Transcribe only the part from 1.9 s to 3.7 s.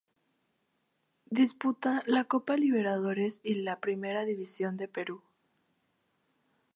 la copa Libertadores y